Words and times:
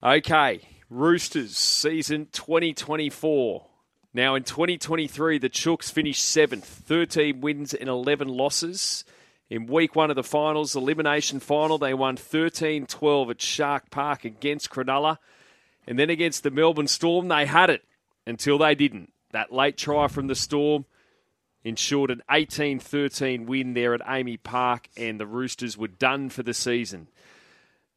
Okay, 0.00 0.60
Roosters 0.88 1.56
season 1.56 2.28
2024. 2.30 3.66
Now 4.14 4.36
in 4.36 4.44
2023, 4.44 5.38
the 5.38 5.50
Chooks 5.50 5.90
finished 5.90 6.22
seventh, 6.22 6.64
13 6.64 7.40
wins 7.40 7.74
and 7.74 7.88
11 7.88 8.28
losses. 8.28 9.04
In 9.50 9.66
week 9.66 9.96
one 9.96 10.08
of 10.08 10.14
the 10.14 10.22
finals, 10.22 10.76
elimination 10.76 11.40
final, 11.40 11.78
they 11.78 11.94
won 11.94 12.16
13 12.16 12.86
12 12.86 13.30
at 13.30 13.42
Shark 13.42 13.90
Park 13.90 14.24
against 14.24 14.70
Cronulla. 14.70 15.18
And 15.84 15.98
then 15.98 16.10
against 16.10 16.44
the 16.44 16.52
Melbourne 16.52 16.86
Storm, 16.86 17.26
they 17.26 17.46
had 17.46 17.68
it 17.68 17.82
until 18.24 18.56
they 18.56 18.76
didn't. 18.76 19.12
That 19.32 19.52
late 19.52 19.76
try 19.76 20.06
from 20.06 20.28
the 20.28 20.36
Storm 20.36 20.84
ensured 21.64 22.12
an 22.12 22.22
18 22.30 22.78
13 22.78 23.46
win 23.46 23.74
there 23.74 23.94
at 23.94 24.00
AAMI 24.02 24.44
Park, 24.44 24.90
and 24.96 25.18
the 25.18 25.26
Roosters 25.26 25.76
were 25.76 25.88
done 25.88 26.28
for 26.28 26.44
the 26.44 26.54
season. 26.54 27.08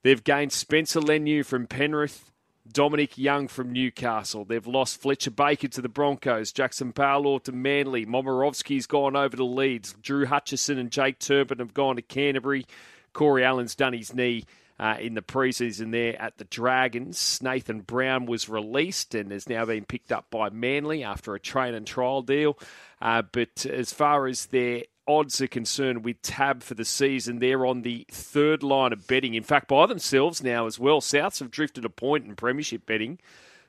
They've 0.03 0.23
gained 0.23 0.51
Spencer 0.51 0.99
Leniu 0.99 1.45
from 1.45 1.67
Penrith, 1.67 2.31
Dominic 2.71 3.17
Young 3.17 3.47
from 3.47 3.71
Newcastle. 3.71 4.45
They've 4.45 4.65
lost 4.65 5.01
Fletcher 5.01 5.31
Baker 5.31 5.67
to 5.69 5.81
the 5.81 5.89
Broncos, 5.89 6.51
Jackson 6.51 6.91
Powell 6.91 7.39
to 7.41 7.51
Manly. 7.51 8.05
Momirovski's 8.05 8.87
gone 8.87 9.15
over 9.15 9.37
to 9.37 9.43
Leeds. 9.43 9.95
Drew 10.01 10.25
Hutchison 10.25 10.77
and 10.77 10.91
Jake 10.91 11.19
Turpin 11.19 11.59
have 11.59 11.73
gone 11.73 11.97
to 11.97 12.01
Canterbury. 12.01 12.65
Corey 13.13 13.43
Allan's 13.43 13.75
done 13.75 13.93
his 13.93 14.13
knee 14.13 14.45
uh, 14.79 14.97
in 14.99 15.13
the 15.13 15.21
preseason 15.21 15.91
there 15.91 16.19
at 16.19 16.37
the 16.37 16.45
Dragons. 16.45 17.39
Nathan 17.43 17.81
Brown 17.81 18.25
was 18.25 18.49
released 18.49 19.13
and 19.13 19.31
has 19.31 19.47
now 19.47 19.65
been 19.65 19.85
picked 19.85 20.11
up 20.11 20.31
by 20.31 20.49
Manly 20.49 21.03
after 21.03 21.35
a 21.35 21.39
train 21.39 21.75
and 21.75 21.85
trial 21.85 22.23
deal. 22.23 22.57
Uh, 22.99 23.21
but 23.21 23.65
as 23.65 23.93
far 23.93 24.27
as 24.27 24.47
their 24.47 24.83
odds 25.19 25.41
are 25.41 25.47
concerned 25.47 26.03
with 26.03 26.21
Tab 26.21 26.63
for 26.63 26.73
the 26.73 26.85
season, 26.85 27.39
they're 27.39 27.65
on 27.65 27.81
the 27.81 28.05
third 28.09 28.63
line 28.63 28.93
of 28.93 29.07
betting. 29.07 29.33
In 29.33 29.43
fact, 29.43 29.67
by 29.67 29.85
themselves 29.85 30.43
now 30.43 30.65
as 30.65 30.79
well. 30.79 31.01
Souths 31.01 31.39
have 31.39 31.51
drifted 31.51 31.85
a 31.85 31.89
point 31.89 32.25
in 32.25 32.35
premiership 32.35 32.85
betting. 32.85 33.19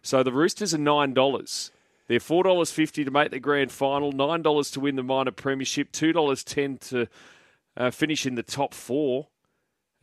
So 0.02 0.22
the 0.22 0.32
Roosters 0.32 0.74
are 0.74 0.78
$9. 0.78 1.70
They're 2.08 2.18
$4.50 2.18 3.04
to 3.04 3.10
make 3.10 3.30
the 3.30 3.40
grand 3.40 3.72
final, 3.72 4.12
$9 4.12 4.72
to 4.72 4.80
win 4.80 4.96
the 4.96 5.02
minor 5.02 5.30
premiership, 5.30 5.92
$2.10 5.92 6.80
to 6.90 7.06
uh, 7.76 7.90
finish 7.90 8.26
in 8.26 8.34
the 8.34 8.42
top 8.42 8.74
four. 8.74 9.28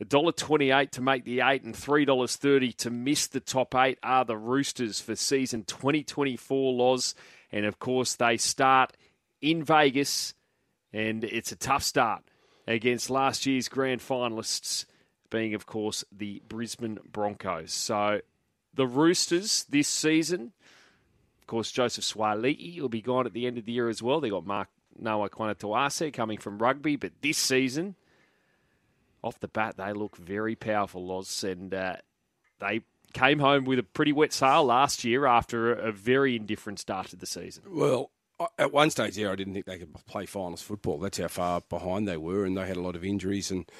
$1.28 0.02 0.90
to 0.90 1.02
make 1.02 1.24
the 1.24 1.40
eight 1.40 1.62
and 1.62 1.74
$3.30 1.74 2.74
to 2.74 2.90
miss 2.90 3.26
the 3.26 3.40
top 3.40 3.74
eight 3.74 3.98
are 4.02 4.24
the 4.24 4.36
Roosters 4.36 4.98
for 4.98 5.14
season 5.14 5.64
2024 5.64 6.72
Loz. 6.72 7.14
And 7.52 7.66
of 7.66 7.78
course, 7.78 8.14
they 8.14 8.38
start 8.38 8.96
in 9.42 9.62
Vegas 9.62 10.34
and 10.92 11.24
it's 11.24 11.52
a 11.52 11.56
tough 11.56 11.82
start 11.82 12.22
against 12.66 13.10
last 13.10 13.46
year's 13.46 13.68
grand 13.68 14.00
finalists, 14.00 14.84
being, 15.30 15.54
of 15.54 15.66
course, 15.66 16.04
the 16.10 16.42
Brisbane 16.48 16.98
Broncos. 17.10 17.72
So 17.72 18.20
the 18.74 18.86
Roosters 18.86 19.64
this 19.68 19.88
season, 19.88 20.52
of 21.40 21.46
course, 21.46 21.70
Joseph 21.70 22.04
Suaalii 22.04 22.80
will 22.80 22.88
be 22.88 23.02
gone 23.02 23.26
at 23.26 23.32
the 23.32 23.46
end 23.46 23.58
of 23.58 23.64
the 23.64 23.72
year 23.72 23.88
as 23.88 24.02
well. 24.02 24.20
They 24.20 24.30
got 24.30 24.46
Mark 24.46 24.68
Nawaqanitawase 25.00 26.12
coming 26.12 26.38
from 26.38 26.58
rugby, 26.58 26.96
but 26.96 27.12
this 27.22 27.38
season, 27.38 27.94
off 29.22 29.38
the 29.40 29.48
bat, 29.48 29.76
they 29.76 29.92
look 29.92 30.16
very 30.16 30.56
powerful, 30.56 31.06
Loz, 31.06 31.44
and 31.44 31.72
uh, 31.72 31.96
they 32.58 32.82
came 33.12 33.38
home 33.38 33.64
with 33.64 33.78
a 33.78 33.82
pretty 33.82 34.12
wet 34.12 34.32
sail 34.32 34.64
last 34.64 35.04
year 35.04 35.26
after 35.26 35.72
a 35.72 35.92
very 35.92 36.36
indifferent 36.36 36.78
start 36.78 37.08
to 37.08 37.16
the 37.16 37.26
season. 37.26 37.64
Well, 37.68 38.10
at 38.58 38.72
one 38.72 38.90
stage 38.90 39.16
there, 39.16 39.30
I 39.30 39.36
didn't 39.36 39.54
think 39.54 39.66
they 39.66 39.78
could 39.78 39.94
play 40.06 40.26
finals 40.26 40.62
football. 40.62 40.98
That's 40.98 41.18
how 41.18 41.28
far 41.28 41.62
behind 41.68 42.08
they 42.08 42.16
were, 42.16 42.44
and 42.44 42.56
they 42.56 42.66
had 42.66 42.76
a 42.76 42.82
lot 42.82 42.96
of 42.96 43.04
injuries. 43.04 43.50
And 43.50 43.70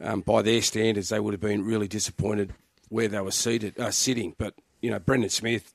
um, 0.00 0.20
by 0.20 0.42
their 0.42 0.62
standards, 0.62 1.10
they 1.10 1.20
would 1.20 1.34
have 1.34 1.40
been 1.40 1.64
really 1.64 1.88
disappointed 1.88 2.54
where 2.88 3.08
they 3.08 3.20
were 3.20 3.30
seated, 3.30 3.78
uh, 3.78 3.90
sitting. 3.90 4.34
But 4.38 4.54
you 4.80 4.90
know, 4.90 4.98
Brandon 4.98 5.30
Smith, 5.30 5.74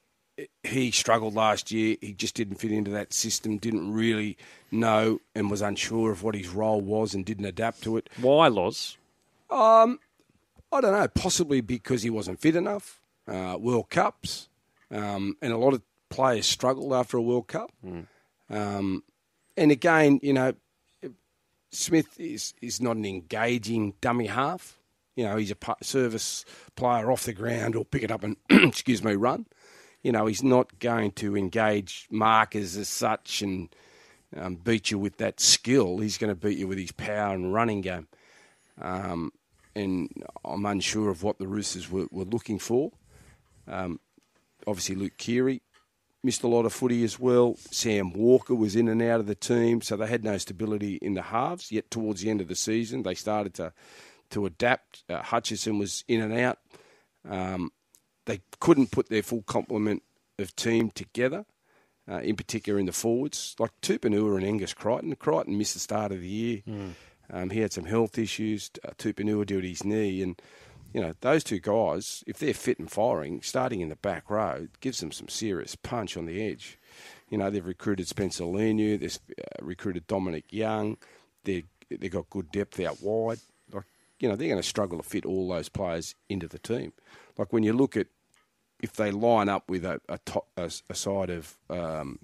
he 0.63 0.91
struggled 0.91 1.35
last 1.35 1.71
year. 1.71 1.95
He 2.01 2.13
just 2.13 2.35
didn't 2.35 2.55
fit 2.55 2.71
into 2.71 2.91
that 2.91 3.13
system. 3.13 3.57
Didn't 3.57 3.93
really 3.93 4.37
know 4.71 5.19
and 5.33 5.49
was 5.49 5.61
unsure 5.61 6.11
of 6.11 6.23
what 6.23 6.35
his 6.35 6.49
role 6.49 6.81
was, 6.81 7.13
and 7.13 7.25
didn't 7.25 7.45
adapt 7.45 7.83
to 7.83 7.97
it. 7.97 8.09
Why, 8.19 8.47
Loz? 8.47 8.97
Um, 9.49 9.99
I 10.71 10.81
don't 10.81 10.91
know. 10.91 11.07
Possibly 11.07 11.61
because 11.61 12.03
he 12.03 12.09
wasn't 12.09 12.41
fit 12.41 12.55
enough. 12.55 12.99
Uh, 13.27 13.57
World 13.59 13.89
Cups, 13.89 14.49
um, 14.91 15.35
and 15.41 15.51
a 15.51 15.57
lot 15.57 15.73
of 15.73 15.81
players 16.09 16.45
struggled 16.45 16.93
after 16.93 17.17
a 17.17 17.21
World 17.21 17.47
Cup. 17.47 17.71
Mm. 17.85 18.07
Um, 18.49 19.03
and 19.57 19.71
again, 19.71 20.19
you 20.21 20.33
know, 20.33 20.53
Smith 21.71 22.19
is, 22.19 22.53
is 22.61 22.81
not 22.81 22.95
an 22.95 23.05
engaging 23.05 23.93
dummy 24.01 24.27
half. 24.27 24.79
You 25.15 25.25
know, 25.25 25.37
he's 25.37 25.51
a 25.51 25.75
service 25.81 26.43
player 26.75 27.11
off 27.11 27.23
the 27.23 27.33
ground 27.33 27.75
or 27.75 27.85
pick 27.85 28.03
it 28.03 28.11
up 28.11 28.23
and, 28.23 28.37
excuse 28.49 29.03
me, 29.03 29.15
run. 29.15 29.45
You 30.03 30.11
know, 30.11 30.25
he's 30.25 30.43
not 30.43 30.79
going 30.79 31.11
to 31.13 31.35
engage 31.35 32.07
markers 32.11 32.77
as 32.77 32.89
such 32.89 33.41
and 33.41 33.73
um, 34.35 34.55
beat 34.55 34.91
you 34.91 34.99
with 34.99 35.17
that 35.17 35.39
skill. 35.39 35.99
He's 35.99 36.17
going 36.17 36.29
to 36.29 36.35
beat 36.35 36.57
you 36.57 36.67
with 36.67 36.77
his 36.77 36.91
power 36.91 37.33
and 37.33 37.53
running 37.53 37.81
game. 37.81 38.07
Um, 38.79 39.31
and 39.75 40.09
I'm 40.43 40.65
unsure 40.65 41.09
of 41.09 41.23
what 41.23 41.39
the 41.39 41.47
Roosters 41.47 41.89
were, 41.89 42.07
were 42.11 42.25
looking 42.25 42.59
for. 42.59 42.91
Um, 43.67 43.99
obviously, 44.67 44.95
Luke 44.95 45.17
Keary 45.17 45.61
missed 46.25 46.43
a 46.43 46.47
lot 46.47 46.65
of 46.65 46.73
footy 46.73 47.03
as 47.03 47.19
well. 47.19 47.55
Sam 47.71 48.11
Walker 48.11 48.55
was 48.55 48.75
in 48.75 48.87
and 48.87 49.01
out 49.01 49.19
of 49.19 49.27
the 49.27 49.35
team, 49.35 49.81
so 49.81 49.95
they 49.95 50.07
had 50.07 50.23
no 50.23 50.37
stability 50.37 50.95
in 50.95 51.13
the 51.13 51.21
halves. 51.21 51.71
Yet 51.71 51.91
towards 51.91 52.21
the 52.21 52.29
end 52.29 52.41
of 52.41 52.47
the 52.47 52.55
season, 52.55 53.03
they 53.03 53.15
started 53.15 53.53
to 53.55 53.71
to 54.31 54.45
adapt. 54.45 55.03
Uh, 55.07 55.21
Hutchison 55.21 55.77
was 55.77 56.03
in 56.07 56.21
and 56.21 56.33
out. 56.33 56.57
Um, 57.29 57.71
they 58.25 58.41
couldn't 58.59 58.91
put 58.91 59.09
their 59.09 59.21
full 59.21 59.43
complement 59.43 60.01
of 60.39 60.55
team 60.55 60.89
together, 60.89 61.45
uh, 62.09 62.19
in 62.21 62.35
particular 62.35 62.79
in 62.79 62.87
the 62.87 62.91
forwards. 62.91 63.55
Like 63.59 63.71
Tupouniua 63.81 64.37
and 64.37 64.45
Angus 64.45 64.73
Crichton. 64.73 65.15
Crichton 65.15 65.57
missed 65.57 65.75
the 65.75 65.79
start 65.79 66.11
of 66.11 66.21
the 66.21 66.27
year. 66.27 66.61
Mm. 66.67 66.93
Um, 67.31 67.49
he 67.51 67.59
had 67.59 67.73
some 67.73 67.85
health 67.85 68.17
issues. 68.17 68.71
Uh, 68.83 68.91
Tupouniua 68.97 69.45
did 69.45 69.63
his 69.63 69.83
knee, 69.83 70.21
and 70.21 70.41
you 70.95 71.01
know, 71.01 71.13
those 71.19 71.43
two 71.43 71.59
guys, 71.59 72.23
if 72.25 72.37
they're 72.37 72.53
fit 72.53 72.79
and 72.79 72.89
firing, 72.89 73.41
starting 73.41 73.81
in 73.81 73.89
the 73.89 73.97
back 73.97 74.29
row, 74.29 74.69
gives 74.79 75.01
them 75.01 75.11
some 75.11 75.27
serious 75.27 75.75
punch 75.75 76.15
on 76.15 76.25
the 76.25 76.41
edge. 76.41 76.79
You 77.29 77.37
know, 77.37 77.49
they've 77.49 77.65
recruited 77.65 78.07
Spencer 78.07 78.45
Leniu, 78.45 78.97
they've 78.97 79.19
uh, 79.37 79.65
recruited 79.65 80.07
Dominic 80.07 80.45
Young, 80.51 80.95
they 81.43 81.65
they've 81.89 82.09
got 82.09 82.29
good 82.29 82.49
depth 82.49 82.79
out 82.79 83.01
wide. 83.01 83.39
Like, 83.73 83.83
you 84.21 84.29
know, 84.29 84.37
they're 84.37 84.47
going 84.47 84.61
to 84.61 84.63
struggle 84.65 84.97
to 84.99 85.03
fit 85.03 85.25
all 85.25 85.49
those 85.49 85.67
players 85.67 86.15
into 86.29 86.47
the 86.47 86.59
team. 86.59 86.93
Like 87.37 87.51
when 87.51 87.63
you 87.63 87.73
look 87.73 87.97
at 87.97 88.07
if 88.81 88.93
they 88.93 89.11
line 89.11 89.49
up 89.49 89.69
with 89.69 89.83
a 89.83 89.99
a, 90.07 90.17
top, 90.19 90.47
a, 90.55 90.71
a 90.89 90.95
side 90.95 91.29
of 91.29 91.57
um, 91.69 92.19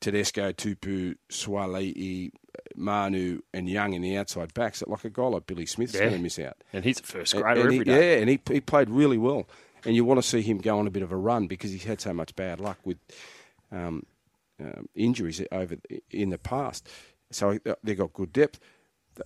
Tedesco, 0.00 0.50
Tupu, 0.50 1.16
Suaalii, 1.30 2.30
Manu, 2.74 3.40
and 3.52 3.68
Young 3.68 3.92
in 3.92 4.02
the 4.02 4.16
outside 4.16 4.54
backs, 4.54 4.80
that 4.80 4.88
like 4.88 5.04
a 5.04 5.10
guy 5.10 5.26
like 5.26 5.46
Billy 5.46 5.66
Smith's 5.66 5.94
yeah. 5.94 6.00
going 6.00 6.12
to 6.12 6.18
miss 6.18 6.38
out. 6.38 6.56
And 6.72 6.84
he's 6.84 7.00
a 7.00 7.02
first 7.02 7.34
grader 7.34 7.48
and, 7.48 7.58
and 7.60 7.72
every 7.72 7.84
day. 7.84 8.14
Yeah, 8.14 8.20
and 8.20 8.30
he, 8.30 8.40
he 8.50 8.60
played 8.60 8.90
really 8.90 9.18
well. 9.18 9.46
And 9.84 9.94
you 9.94 10.04
want 10.04 10.18
to 10.18 10.26
see 10.26 10.40
him 10.40 10.58
go 10.58 10.78
on 10.78 10.86
a 10.86 10.90
bit 10.90 11.02
of 11.02 11.12
a 11.12 11.16
run 11.16 11.46
because 11.46 11.70
he's 11.70 11.84
had 11.84 12.00
so 12.00 12.14
much 12.14 12.34
bad 12.36 12.60
luck 12.60 12.78
with 12.84 12.98
um, 13.70 14.06
um, 14.60 14.88
injuries 14.94 15.42
over 15.52 15.76
in 16.10 16.30
the 16.30 16.38
past. 16.38 16.88
So 17.30 17.58
uh, 17.66 17.74
they've 17.82 17.98
got 17.98 18.12
good 18.12 18.32
depth. 18.32 18.60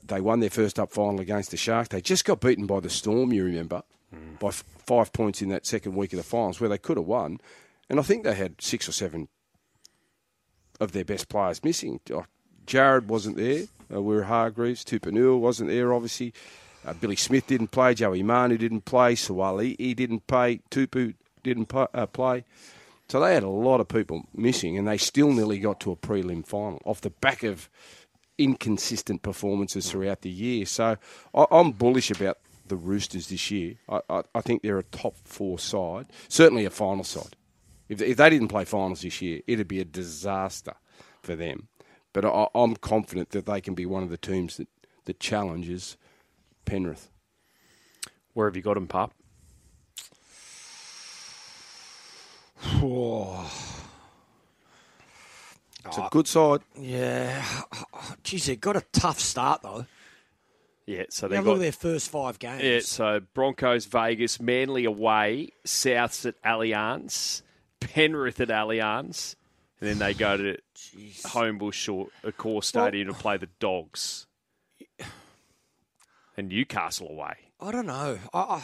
They 0.05 0.21
won 0.21 0.41
their 0.41 0.51
first 0.51 0.79
up 0.79 0.91
final 0.91 1.21
against 1.21 1.51
the 1.51 1.57
Sharks. 1.57 1.89
They 1.89 2.01
just 2.01 2.25
got 2.25 2.41
beaten 2.41 2.67
by 2.67 2.81
the 2.81 2.91
Storm, 2.91 3.33
you 3.33 3.45
remember, 3.45 3.83
mm. 4.15 4.39
by 4.39 4.49
f- 4.49 4.65
five 4.85 5.13
points 5.13 5.41
in 5.41 5.49
that 5.49 5.65
second 5.65 5.95
week 5.95 6.13
of 6.13 6.19
the 6.19 6.23
finals 6.23 6.61
where 6.61 6.69
they 6.69 6.79
could 6.79 6.97
have 6.97 7.07
won. 7.07 7.41
And 7.89 7.99
I 7.99 8.03
think 8.03 8.25
they 8.25 8.35
had 8.35 8.61
six 8.61 8.89
or 8.89 8.93
seven 8.93 9.29
of 10.81 10.93
their 10.93 11.05
best 11.05 11.29
players 11.29 11.65
missing. 11.65 12.01
Jared 12.69 13.09
wasn't 13.09 13.39
there. 13.39 13.65
Uh, 13.91 13.97
Waerea-Hargreaves. 13.97 14.85
Tupouniua 14.85 15.41
wasn't 15.41 15.71
there, 15.71 15.93
obviously. 15.95 16.35
Uh, 16.87 16.93
Billy 16.93 17.17
Smith 17.17 17.47
didn't 17.47 17.69
play. 17.69 17.95
Joey 17.95 18.23
Manu 18.23 18.59
didn't 18.59 18.85
play. 18.85 19.15
Suaalii 19.15 19.75
he 19.79 19.95
didn't 19.95 20.27
play. 20.27 20.61
Tupu 20.71 21.15
didn't 21.43 21.75
uh, 21.75 22.07
play. 22.07 22.45
So 23.09 23.21
they 23.21 23.33
had 23.33 23.43
a 23.43 23.49
lot 23.49 23.81
of 23.81 23.89
people 23.89 24.27
missing, 24.35 24.77
and 24.77 24.87
they 24.87 24.99
still 24.99 25.33
nearly 25.33 25.59
got 25.59 25.81
to 25.81 25.93
a 25.93 25.97
prelim 25.97 26.47
final 26.47 26.81
off 26.85 27.01
the 27.01 27.11
back 27.11 27.43
of 27.43 27.71
inconsistent 28.37 29.23
performances 29.23 29.91
throughout 29.91 30.21
the 30.21 30.31
year. 30.31 30.67
So 30.67 30.99
I, 31.35 31.47
am 31.51 31.73
bullish 31.73 32.11
about 32.11 32.39
the 32.67 32.77
Roosters 32.77 33.29
this 33.29 33.51
year. 33.51 33.77
I, 33.89 34.01
I, 34.11 34.23
I, 34.35 34.41
think 34.43 34.61
they're 34.61 34.79
a 34.79 34.83
top 34.83 35.17
four 35.25 35.59
side, 35.59 36.07
certainly 36.29 36.67
a 36.67 36.71
final 36.71 37.03
side. 37.03 37.35
If 37.89 38.19
they 38.19 38.31
didn't 38.31 38.49
play 38.49 38.67
finals 38.67 39.01
this 39.01 39.23
year, 39.23 39.41
it'd 39.47 39.69
be 39.69 39.81
a 39.81 39.87
disaster 39.87 40.75
for 41.23 41.35
them. 41.35 41.69
But 42.21 42.51
I, 42.53 42.61
am 42.61 42.75
confident 42.75 43.31
that 43.31 43.47
they 43.47 43.61
can 43.61 43.75
be 43.75 43.87
one 43.87 44.03
of 44.03 44.11
the 44.11 44.17
teams 44.17 44.57
that, 44.57 44.67
that 45.05 45.21
challenges 45.21 45.97
Penrith. 46.65 47.13
Where 48.33 48.49
have 48.49 48.57
you 48.57 48.63
got 48.63 48.75
them, 48.75 48.89
Pup? 48.89 49.15
It's 55.87 55.97
a 55.97 56.03
oh. 56.03 56.09
good 56.11 56.27
side. 56.27 56.61
Yeah. 56.79 57.43
Geez, 58.23 58.45
they've 58.47 58.61
got 58.61 58.77
a 58.77 58.83
tough 58.93 59.19
start, 59.21 59.63
though. 59.63 59.87
Yeah, 60.85 61.05
so 61.09 61.27
Have 61.27 61.31
they 61.31 61.37
a 61.37 61.41
look 61.41 61.47
got 61.47 61.55
at 61.55 61.61
their 61.61 61.73
first 61.73 62.11
five 62.11 62.39
games. 62.39 62.63
yeah, 62.63 62.81
so 62.81 63.21
Broncos, 63.33 63.87
Vegas, 63.87 64.39
Manly 64.39 64.85
away, 64.85 65.53
Souths 65.65 66.27
at 66.27 66.35
Allianz, 66.43 67.41
Penrith 67.81 68.41
at 68.41 68.49
Allianz, 68.49 69.37
and 69.81 69.89
then 69.89 69.99
they 69.99 70.15
go 70.15 70.37
to 70.37 70.57
Homebush 71.25 71.93
or 71.93 72.09
Accor 72.25 72.63
Stadium 72.65 73.09
to 73.09 73.15
play 73.15 73.37
the 73.37 73.49
Dogs, 73.61 74.27
and 76.37 76.49
Newcastle 76.49 77.09
away. 77.11 77.35
I 77.61 77.73
don't 77.73 77.87
know. 77.87 78.19
I, 78.33 78.39
I, 78.39 78.63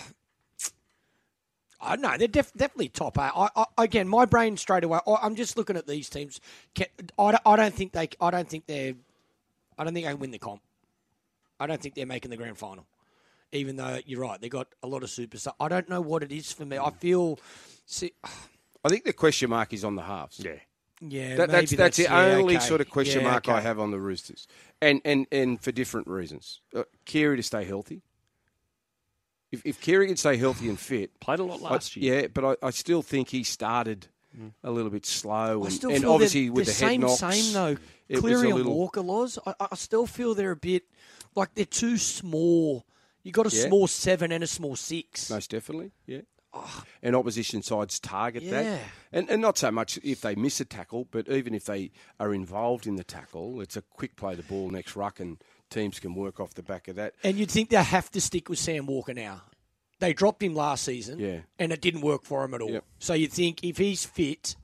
I 1.81 1.96
don't 1.96 2.02
know. 2.02 2.16
They're 2.16 2.28
def, 2.28 2.52
definitely 2.55 2.88
top 2.88 3.19
eight. 3.19 3.32
I, 3.34 3.49
I, 3.56 3.64
again, 3.78 4.08
my 4.08 4.25
brain 4.25 4.56
straight 4.56 4.84
away. 4.84 5.00
I, 5.06 5.16
I'm 5.22 5.34
just 5.34 5.56
looking 5.56 5.76
at 5.76 5.87
these 5.87 6.08
teams. 6.08 6.40
I, 6.78 6.87
don't- 7.19 7.40
I 7.44 7.56
don't 7.56 7.75
think 7.75 7.93
they. 7.93 8.08
I 8.20 8.31
don't 8.31 8.49
think 8.49 8.66
they're. 8.66 8.94
I 9.76 9.84
don't 9.84 9.93
think 9.93 10.06
they 10.06 10.11
can 10.12 10.20
win 10.20 10.31
the 10.31 10.38
comp. 10.38 10.62
I 11.58 11.66
don't 11.66 11.81
think 11.81 11.94
they're 11.94 12.06
making 12.06 12.31
the 12.31 12.37
grand 12.37 12.56
final. 12.58 12.87
Even 13.52 13.76
though 13.76 13.99
you're 14.06 14.20
right, 14.20 14.40
they 14.40 14.49
got 14.49 14.69
a 14.82 14.87
lot 14.87 15.02
of 15.02 15.08
superstars. 15.11 15.52
I 15.61 15.69
don't 15.69 15.88
know 15.88 16.00
what 16.00 16.22
it 16.22 16.32
is 16.32 16.52
for 16.52 16.64
me. 16.64 16.78
I 16.78 16.90
feel. 16.90 17.38
See, 17.87 18.12
I 18.84 18.88
think 18.88 19.05
the 19.05 19.12
question 19.12 19.50
mark 19.50 19.72
is 19.72 19.84
on 19.84 19.94
the 19.96 20.02
halves. 20.02 20.40
Yeah, 20.44 20.52
yeah, 21.06 21.36
That, 21.36 21.50
that's 21.50 21.70
maybe 21.72 21.76
that's, 21.76 21.96
the 21.98 22.02
yeah, 22.04 22.24
only 22.36 22.56
okay. 22.56 22.64
sort 22.64 22.80
of 22.80 22.88
question 22.90 23.22
Yeah, 23.22 23.30
mark 23.30 23.48
I 23.48 23.60
have 23.60 23.78
on 23.78 23.90
the 23.90 23.98
Roosters, 23.98 24.46
and 24.80 25.00
and 25.04 25.26
and 25.32 25.60
for 25.60 25.72
different 25.72 26.06
reasons. 26.08 26.60
Uh, 26.74 26.84
Keary 27.04 27.36
to 27.36 27.42
stay 27.42 27.64
healthy. 27.64 28.02
If 29.52 29.62
if 29.64 29.80
Keary 29.80 30.06
can 30.08 30.16
stay 30.16 30.36
healthy 30.36 30.68
and 30.68 30.78
fit, 30.78 31.18
played 31.20 31.38
a 31.38 31.44
lot 31.44 31.60
I- 31.62 31.70
last 31.74 31.96
year. 31.96 32.20
yeah, 32.22 32.26
but 32.32 32.44
I, 32.62 32.66
I 32.66 32.70
still 32.70 33.02
think 33.02 33.28
he 33.28 33.42
started 33.44 34.08
a 34.64 34.70
little 34.72 34.90
bit 34.90 35.06
slow, 35.06 35.62
I 35.62 35.66
and, 35.66 35.72
still 35.72 35.90
and 35.90 36.00
feel 36.02 36.12
obviously 36.12 36.44
they're, 36.46 36.52
with 36.54 36.66
they're 36.66 36.74
the 36.74 36.80
head 36.84 36.90
same, 36.90 37.00
knocks, 37.02 37.20
same 37.20 37.52
though. 37.52 37.76
it 38.08 38.20
Keary 38.20 38.48
and 38.48 38.56
little- 38.56 38.74
Walker 38.76 39.00
laws. 39.00 39.38
I, 39.46 39.54
I 39.70 39.76
still 39.76 40.06
feel 40.06 40.34
they're 40.34 40.50
a 40.50 40.56
bit 40.56 40.82
like 41.36 41.54
they're 41.54 41.64
too 41.64 41.96
small. 41.98 42.84
You 43.22 43.30
got 43.30 43.46
a 43.50 43.56
Yeah. 43.56 43.68
small 43.68 43.86
seven 43.86 44.32
and 44.32 44.42
a 44.42 44.46
small 44.48 44.74
six. 44.74 45.30
Most 45.30 45.50
definitely, 45.50 45.92
yeah. 46.06 46.22
And 47.02 47.14
opposition 47.14 47.62
sides 47.62 47.98
target 48.00 48.42
Yeah. 48.42 48.50
that, 48.62 48.80
and 49.12 49.28
and 49.30 49.42
not 49.42 49.58
so 49.58 49.70
much 49.70 49.98
if 50.02 50.20
they 50.22 50.34
miss 50.34 50.60
a 50.60 50.64
tackle, 50.64 51.06
but 51.10 51.28
even 51.28 51.54
if 51.54 51.64
they 51.64 51.90
are 52.18 52.32
involved 52.32 52.86
in 52.86 52.96
the 52.96 53.04
tackle, 53.04 53.60
it's 53.60 53.76
a 53.76 53.82
quick 53.82 54.16
play 54.16 54.34
the 54.34 54.42
ball 54.42 54.70
next 54.70 54.96
ruck, 54.96 55.20
and 55.20 55.38
teams 55.70 55.98
can 56.00 56.14
work 56.14 56.40
off 56.40 56.54
the 56.54 56.62
back 56.62 56.88
of 56.88 56.96
that. 56.96 57.14
And 57.22 57.36
you'd 57.36 57.50
think 57.50 57.70
they 57.70 57.82
have 57.82 58.10
to 58.12 58.20
stick 58.20 58.48
with 58.48 58.58
Sam 58.58 58.86
Walker 58.86 59.12
now. 59.14 59.42
They 60.00 60.12
dropped 60.12 60.42
him 60.42 60.54
last 60.54 60.84
season, 60.84 61.18
Yeah. 61.18 61.40
and 61.58 61.72
it 61.72 61.80
didn't 61.80 62.00
work 62.02 62.24
for 62.24 62.44
him 62.44 62.54
at 62.54 62.60
all. 62.62 62.70
Yep. 62.70 62.84
So 62.98 63.14
you'd 63.14 63.32
think 63.32 63.62
if 63.62 63.76
he's 63.78 64.04
fit 64.04 64.56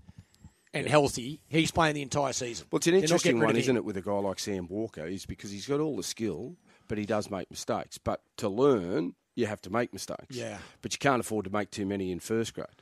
and 0.75 0.87
healthy, 0.87 1.40
he's 1.48 1.70
playing 1.70 1.94
the 1.94 2.02
entire 2.02 2.32
season. 2.32 2.66
Well, 2.70 2.78
it's 2.78 2.87
an 2.87 2.94
interesting 2.94 3.40
one, 3.40 3.56
isn't 3.56 3.76
it, 3.76 3.84
with 3.84 3.96
a 3.96 4.02
guy 4.02 4.12
like 4.12 4.38
Sam 4.38 4.66
Walker, 4.69 5.06
is 5.06 5.26
because 5.26 5.50
he's 5.50 5.66
got 5.66 5.81
all 5.81 5.96
the 5.96 6.02
skill, 6.02 6.56
but 6.88 6.98
he 6.98 7.06
does 7.06 7.31
make 7.31 7.50
mistakes. 7.50 7.98
But 7.98 8.22
to 8.38 8.48
learn, 8.48 9.14
you 9.40 9.46
have 9.46 9.62
to 9.62 9.70
make 9.70 9.92
mistakes. 9.92 10.37
Yeah. 10.37 10.58
But 10.82 10.92
you 10.92 10.98
can't 10.98 11.20
afford 11.20 11.46
to 11.46 11.50
make 11.50 11.70
too 11.70 11.87
many 11.87 12.12
in 12.12 12.20
first 12.20 12.54
grade. 12.54 12.66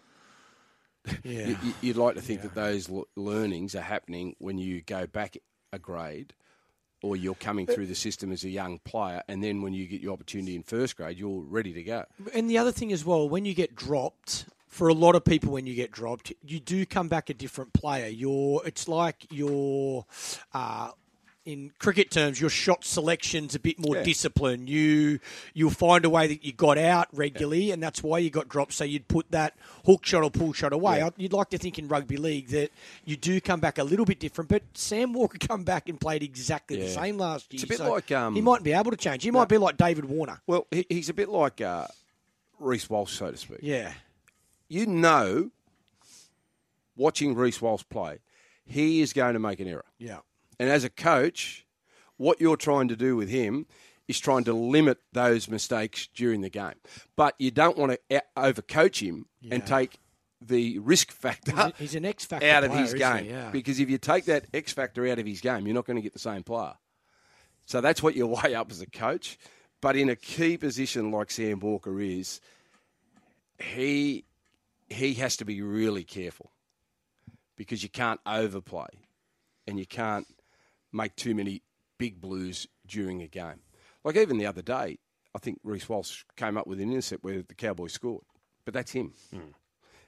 Yeah. 1.22 1.46
You, 1.46 1.56
you'd 1.80 1.96
like 1.96 2.16
to 2.16 2.20
think 2.20 2.42
that 2.42 2.54
those 2.54 2.90
learnings 3.16 3.74
are 3.74 3.80
happening 3.80 4.36
when 4.40 4.58
you 4.58 4.82
go 4.82 5.06
back 5.06 5.38
a 5.72 5.78
grade 5.78 6.34
or 7.02 7.16
you're 7.16 7.34
coming 7.34 7.66
through 7.66 7.86
the 7.86 7.94
system 7.94 8.30
as 8.30 8.44
a 8.44 8.50
young 8.50 8.78
player, 8.80 9.22
and 9.28 9.42
then 9.42 9.62
when 9.62 9.72
you 9.72 9.86
get 9.86 10.02
your 10.02 10.12
opportunity 10.12 10.54
in 10.54 10.62
first 10.62 10.96
grade, 10.96 11.16
you're 11.16 11.40
ready 11.40 11.72
to 11.72 11.82
go. 11.82 12.04
And 12.34 12.50
the 12.50 12.58
other 12.58 12.72
thing 12.72 12.92
as 12.92 13.06
well, 13.06 13.26
when 13.26 13.44
you 13.46 13.54
get 13.54 13.74
dropped, 13.74 14.46
for 14.66 14.88
a 14.88 14.94
lot 14.94 15.14
of 15.14 15.24
people, 15.24 15.52
when 15.52 15.66
you 15.66 15.74
get 15.74 15.92
dropped, 15.92 16.32
you 16.44 16.60
do 16.60 16.84
come 16.84 17.08
back 17.08 17.30
a 17.30 17.34
different 17.34 17.72
player. 17.72 18.08
You're, 18.08 18.60
it's 18.66 18.86
like 18.86 19.26
your, 19.30 20.04
uh, 20.52 20.90
in 21.48 21.72
cricket 21.78 22.10
terms, 22.10 22.40
your 22.40 22.50
shot 22.50 22.84
selection's 22.84 23.54
a 23.54 23.58
bit 23.58 23.78
more 23.78 23.96
Yeah. 23.96 24.02
disciplined. 24.02 24.68
You 24.68 25.18
you'll 25.54 25.70
find 25.70 26.04
a 26.04 26.10
way 26.10 26.26
that 26.26 26.44
you 26.44 26.52
got 26.52 26.76
out 26.76 27.08
regularly, 27.12 27.70
and 27.70 27.82
that's 27.82 28.02
why 28.02 28.18
you 28.18 28.28
got 28.28 28.48
dropped. 28.48 28.74
So 28.74 28.84
you'd 28.84 29.08
put 29.08 29.30
that 29.30 29.54
hook 29.86 30.04
shot 30.04 30.22
or 30.22 30.30
pull 30.30 30.52
shot 30.52 30.72
away. 30.74 31.00
I- 31.02 31.12
You'd 31.16 31.32
like 31.32 31.48
to 31.50 31.58
think 31.58 31.78
in 31.78 31.88
rugby 31.88 32.18
league 32.18 32.48
that 32.48 32.70
you 33.06 33.16
do 33.16 33.40
come 33.40 33.60
back 33.60 33.78
a 33.78 33.82
little 33.84 34.04
bit 34.04 34.20
different. 34.20 34.50
But 34.50 34.62
Sam 34.74 35.14
Walker 35.14 35.38
come 35.48 35.64
back 35.64 35.88
and 35.88 35.98
played 35.98 36.22
exactly 36.22 36.78
the 36.80 36.88
same 36.90 37.16
last 37.16 37.50
year. 37.52 37.56
It's 37.56 37.64
a 37.64 37.66
bit 37.66 37.78
so 37.78 37.90
like, 37.90 38.12
um, 38.12 38.34
he 38.34 38.42
might 38.42 38.62
be 38.62 38.72
able 38.72 38.90
to 38.90 38.96
change. 38.98 39.22
He 39.22 39.30
might 39.30 39.48
be 39.48 39.56
like 39.58 39.78
David 39.78 40.04
Warner. 40.04 40.40
Well, 40.46 40.66
he, 40.70 40.84
he's 40.90 41.08
a 41.08 41.14
bit 41.14 41.30
like 41.30 41.60
uh, 41.62 41.86
Reece 42.60 42.90
Walsh, 42.90 43.12
so 43.16 43.30
to 43.30 43.36
speak. 43.38 43.60
Yeah. 43.62 43.92
you 44.68 44.84
know, 44.86 45.50
watching 46.96 47.34
Reece 47.34 47.60
Walsh 47.62 47.84
play, 47.88 48.18
he 48.66 49.00
is 49.00 49.12
going 49.12 49.32
to 49.34 49.38
make 49.38 49.60
an 49.60 49.68
error. 49.68 49.84
Yeah. 49.98 50.18
And 50.58 50.68
as 50.68 50.84
a 50.84 50.90
coach, 50.90 51.66
what 52.16 52.40
you're 52.40 52.56
trying 52.56 52.88
to 52.88 52.96
do 52.96 53.16
with 53.16 53.28
him 53.28 53.66
is 54.08 54.18
trying 54.18 54.44
to 54.44 54.52
limit 54.52 54.98
those 55.12 55.48
mistakes 55.48 56.08
during 56.14 56.40
the 56.40 56.50
game. 56.50 56.74
But 57.14 57.34
you 57.38 57.50
don't 57.50 57.76
want 57.76 57.92
to 57.92 57.98
eh, 58.10 58.20
overcoach 58.36 59.06
him 59.06 59.26
and 59.50 59.66
take 59.66 59.98
the 60.40 60.78
risk 60.78 61.10
factor 61.10 61.72
He's, 61.78 61.94
an 61.94 62.04
X 62.04 62.24
factor 62.24 62.48
out 62.48 62.64
of 62.64 62.70
player, 62.70 62.82
his 62.82 62.94
game. 62.94 63.26
Yeah. 63.26 63.50
Because 63.50 63.80
if 63.80 63.90
you 63.90 63.98
take 63.98 64.24
that 64.26 64.46
X 64.54 64.72
factor 64.72 65.06
out 65.06 65.18
of 65.18 65.26
his 65.26 65.40
game, 65.40 65.66
you're 65.66 65.74
not 65.74 65.84
going 65.84 65.96
to 65.96 66.02
get 66.02 66.12
the 66.12 66.18
same 66.18 66.42
player. 66.42 66.74
So 67.66 67.80
that's 67.80 68.02
what 68.02 68.16
you 68.16 68.26
weigh 68.42 68.54
up 68.54 68.70
as 68.70 68.80
a 68.80 68.86
coach. 68.86 69.38
But 69.80 69.96
in 69.96 70.08
a 70.08 70.16
key 70.16 70.56
position 70.56 71.10
like 71.10 71.30
Sam 71.30 71.60
Walker 71.60 72.00
is, 72.00 72.40
he 73.58 74.24
he 74.88 75.14
has 75.14 75.36
to 75.36 75.44
be 75.44 75.60
really 75.60 76.02
careful 76.02 76.50
because 77.56 77.82
you 77.82 77.88
can't 77.88 78.20
overplay 78.24 78.88
and 79.66 79.78
you 79.78 79.86
can't 79.86 80.26
make 80.92 81.16
too 81.16 81.34
many 81.34 81.62
big 81.98 82.20
blues 82.20 82.66
during 82.86 83.22
a 83.22 83.26
game. 83.26 83.60
Like 84.04 84.16
even 84.16 84.38
the 84.38 84.46
other 84.46 84.62
day, 84.62 84.98
I 85.34 85.38
think 85.38 85.60
Reece 85.62 85.88
Walsh 85.88 86.24
came 86.36 86.56
up 86.56 86.66
with 86.66 86.80
an 86.80 86.90
intercept 86.90 87.24
where 87.24 87.42
the 87.42 87.54
Cowboys 87.54 87.92
scored, 87.92 88.24
but 88.64 88.74
that's 88.74 88.92
him. 88.92 89.12
Hmm. 89.32 89.40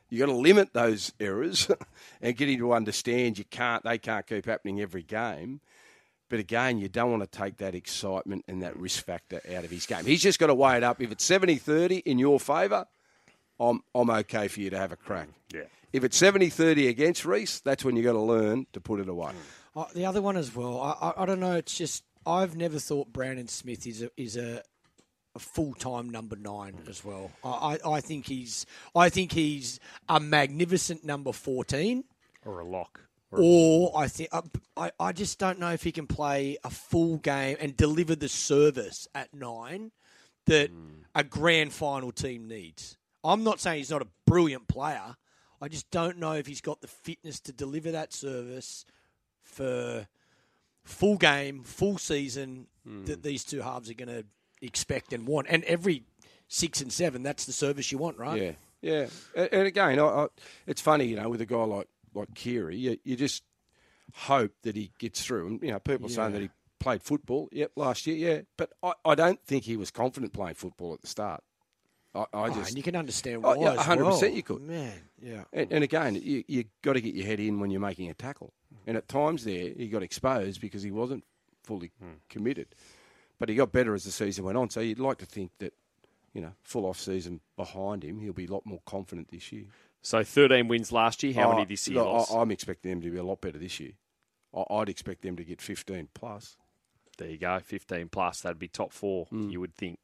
You 0.08 0.18
got 0.18 0.26
to 0.26 0.32
limit 0.32 0.72
those 0.72 1.12
errors 1.20 1.70
and 2.20 2.36
get 2.36 2.48
him 2.48 2.58
to 2.58 2.72
understand 2.72 3.38
you 3.38 3.44
can't. 3.44 3.84
They 3.84 3.98
can't 3.98 4.26
keep 4.26 4.46
happening 4.46 4.80
every 4.80 5.02
game. 5.02 5.60
But 6.28 6.38
again, 6.38 6.78
you 6.78 6.88
don't 6.88 7.10
want 7.10 7.22
to 7.30 7.38
take 7.38 7.58
that 7.58 7.74
excitement 7.74 8.44
and 8.46 8.62
that 8.62 8.76
risk 8.76 9.04
factor 9.04 9.40
out 9.52 9.64
of 9.64 9.70
his 9.70 9.86
game. 9.86 10.04
He's 10.04 10.22
just 10.22 10.38
got 10.38 10.46
to 10.46 10.54
weigh 10.54 10.76
it 10.76 10.84
up. 10.84 11.00
If 11.00 11.10
it's 11.10 11.28
70-30 11.28 12.02
in 12.04 12.18
your 12.18 12.38
favour, 12.38 12.86
I'm 13.58 13.82
I'm 13.94 14.10
okay 14.10 14.48
for 14.48 14.60
you 14.60 14.70
to 14.70 14.78
have 14.78 14.92
a 14.92 14.96
crack. 14.96 15.26
Hmm. 15.26 15.56
Yeah. 15.56 15.64
If 15.92 16.04
it's 16.04 16.20
70-30 16.20 16.88
against 16.88 17.24
Reece, 17.24 17.60
that's 17.60 17.84
when 17.84 17.96
you've 17.96 18.04
got 18.04 18.12
to 18.12 18.20
learn 18.20 18.66
to 18.72 18.80
put 18.80 19.00
it 19.00 19.08
away. 19.08 19.32
Hmm. 19.32 19.38
Uh, 19.74 19.84
the 19.94 20.06
other 20.06 20.20
one 20.20 20.36
as 20.36 20.54
well. 20.54 20.80
I, 20.80 21.08
I, 21.08 21.22
I 21.22 21.26
don't 21.26 21.40
know. 21.40 21.56
It's 21.56 21.76
just 21.76 22.04
I've 22.26 22.56
never 22.56 22.78
thought 22.78 23.12
Brandon 23.12 23.48
Smith 23.48 23.86
is 23.86 24.02
a 24.02 24.10
is 24.16 24.36
a, 24.36 24.62
a 25.34 25.38
full 25.38 25.74
time 25.74 26.10
number 26.10 26.36
nine 26.36 26.76
as 26.88 27.04
well. 27.04 27.30
I, 27.44 27.78
I, 27.84 27.90
I 27.92 28.00
think 28.00 28.26
he's 28.26 28.66
I 28.94 29.08
think 29.08 29.32
he's 29.32 29.80
a 30.08 30.18
magnificent 30.20 31.04
number 31.04 31.32
fourteen. 31.32 32.04
Or 32.44 32.60
a 32.60 32.64
lock. 32.64 33.00
Or 33.32 33.96
I 33.96 34.08
think 34.08 34.30
I, 34.32 34.40
I, 34.76 34.90
I 34.98 35.12
just 35.12 35.38
don't 35.38 35.60
know 35.60 35.70
if 35.70 35.84
he 35.84 35.92
can 35.92 36.08
play 36.08 36.58
a 36.64 36.70
full 36.70 37.18
game 37.18 37.56
and 37.60 37.76
deliver 37.76 38.16
the 38.16 38.28
service 38.28 39.06
at 39.14 39.32
nine 39.32 39.92
that 40.46 40.70
a 41.14 41.22
grand 41.22 41.72
final 41.72 42.10
team 42.10 42.48
needs. 42.48 42.96
I'm 43.22 43.44
not 43.44 43.60
saying 43.60 43.78
he's 43.78 43.90
not 43.90 44.02
a 44.02 44.08
brilliant 44.26 44.66
player. 44.66 45.16
I 45.60 45.68
just 45.68 45.90
don't 45.90 46.18
know 46.18 46.32
if 46.32 46.46
he's 46.46 46.62
got 46.62 46.80
the 46.80 46.88
fitness 46.88 47.38
to 47.40 47.52
deliver 47.52 47.92
that 47.92 48.12
service 48.12 48.84
for 49.50 50.06
full 50.84 51.16
game, 51.16 51.62
full 51.62 51.98
season 51.98 52.66
hmm. 52.86 53.04
that 53.04 53.22
these 53.22 53.44
two 53.44 53.60
halves 53.60 53.90
are 53.90 53.94
going 53.94 54.08
to 54.08 54.24
expect 54.62 55.12
and 55.12 55.26
want. 55.26 55.46
And 55.50 55.64
every 55.64 56.04
six 56.48 56.80
and 56.80 56.92
seven, 56.92 57.22
that's 57.22 57.44
the 57.44 57.52
service 57.52 57.90
you 57.92 57.98
want, 57.98 58.18
right? 58.18 58.40
Yeah, 58.40 59.06
yeah. 59.34 59.46
And 59.52 59.66
again, 59.66 59.98
I, 59.98 60.04
I, 60.04 60.26
it's 60.66 60.80
funny, 60.80 61.06
you 61.06 61.16
know, 61.16 61.28
with 61.28 61.40
a 61.40 61.46
guy 61.46 61.64
like 61.64 61.88
like 62.14 62.34
Keary, 62.34 62.76
you, 62.76 62.98
you 63.04 63.16
just 63.16 63.44
hope 64.14 64.52
that 64.62 64.76
he 64.76 64.90
gets 64.98 65.22
through. 65.24 65.46
And 65.46 65.62
you 65.62 65.70
know, 65.70 65.78
people 65.78 66.08
saying 66.08 66.32
that 66.32 66.42
he 66.42 66.50
played 66.78 67.02
football, 67.02 67.48
yep, 67.52 67.72
last 67.76 68.06
year, 68.06 68.16
yeah, 68.16 68.40
but 68.56 68.72
I, 68.82 68.92
I 69.04 69.14
don't 69.14 69.42
think 69.44 69.64
he 69.64 69.76
was 69.76 69.90
confident 69.90 70.32
playing 70.32 70.54
football 70.54 70.94
at 70.94 71.02
the 71.02 71.06
start. 71.06 71.42
I, 72.14 72.20
I 72.20 72.24
Oh, 72.32 72.48
just 72.54 72.70
and 72.70 72.76
you 72.76 72.82
can 72.82 72.96
understand 72.96 73.42
Oh, 73.44 73.56
why. 73.56 73.76
100% 73.76 74.34
you 74.34 74.42
could. 74.42 74.62
Man, 74.62 74.92
yeah. 75.22 75.44
And, 75.52 75.72
and 75.72 75.84
again, 75.84 76.16
you 76.16 76.44
you 76.48 76.64
got 76.82 76.94
to 76.94 77.00
get 77.00 77.14
your 77.14 77.26
head 77.26 77.38
in 77.40 77.60
when 77.60 77.70
you're 77.70 77.80
making 77.80 78.10
a 78.10 78.14
tackle. 78.14 78.52
And 78.86 78.96
at 78.96 79.08
times 79.08 79.44
there, 79.44 79.70
he 79.76 79.88
got 79.88 80.02
exposed 80.02 80.60
because 80.60 80.82
he 80.82 80.90
wasn't 80.90 81.24
fully 81.62 81.92
committed. 82.28 82.68
But 83.38 83.48
he 83.48 83.54
got 83.54 83.72
better 83.72 83.94
as 83.94 84.04
the 84.04 84.10
season 84.10 84.44
went 84.44 84.58
on. 84.58 84.70
So 84.70 84.80
you'd 84.80 84.98
like 84.98 85.18
to 85.18 85.26
think 85.26 85.50
that, 85.58 85.72
you 86.34 86.40
know, 86.40 86.52
full 86.62 86.86
off 86.86 86.98
season 86.98 87.40
behind 87.56 88.04
him, 88.04 88.20
he'll 88.20 88.32
be 88.32 88.46
a 88.46 88.50
lot 88.52 88.64
more 88.66 88.80
confident 88.86 89.28
this 89.30 89.50
year. 89.52 89.64
So 90.02 90.22
13 90.24 90.66
wins 90.68 90.92
last 90.92 91.22
year. 91.22 91.32
How 91.34 91.50
Oh, 91.50 91.54
many 91.54 91.66
this 91.66 91.86
year? 91.88 91.98
look, 91.98 92.06
lost? 92.06 92.32
I, 92.32 92.38
I'm 92.38 92.50
expecting 92.50 92.90
them 92.90 93.02
to 93.02 93.10
be 93.10 93.18
a 93.18 93.22
lot 93.22 93.40
better 93.40 93.58
this 93.58 93.80
year. 93.80 93.92
I, 94.54 94.64
I'd 94.74 94.88
expect 94.88 95.22
them 95.22 95.36
to 95.36 95.44
get 95.44 95.60
15 95.60 96.08
plus. 96.14 96.56
There 97.18 97.28
you 97.28 97.38
go, 97.38 97.58
15 97.60 98.08
plus. 98.08 98.40
That'd 98.40 98.58
be 98.58 98.68
top 98.68 98.92
four, 98.92 99.26
Hmm. 99.26 99.50
you 99.50 99.60
would 99.60 99.74
think. 99.74 99.98